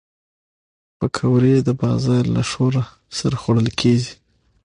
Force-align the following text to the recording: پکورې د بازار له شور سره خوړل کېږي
پکورې 0.97 1.55
د 1.67 1.69
بازار 1.81 2.23
له 2.35 2.41
شور 2.51 2.73
سره 3.17 3.35
خوړل 3.41 3.69
کېږي 3.79 4.13